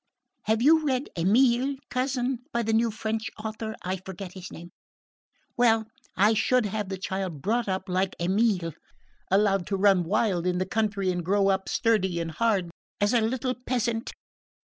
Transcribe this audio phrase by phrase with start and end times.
[0.45, 4.71] Have you read 'Emile,' cousin, by the new French author I forget his name?
[5.55, 5.85] Well,
[6.17, 8.73] I would have the child brought up like 'Emile,'
[9.29, 13.21] allowed to run wild in the country and grow up sturdy and hard as a
[13.21, 14.11] little peasant.